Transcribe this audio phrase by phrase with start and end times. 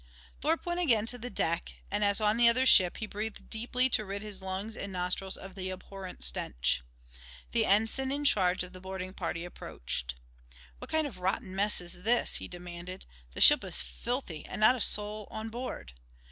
[0.41, 3.87] Thorpe went again to the deck, and, as on the other ship, he breathed deeply
[3.91, 6.81] to rid his lungs and nostrils of the abhorrent stench.
[7.51, 10.15] The ensign in charge of the boarding party approached.
[10.79, 13.05] "What kind of a rotten mess is this?" he demanded.
[13.35, 15.93] "The ship is filthy and not a soul on board.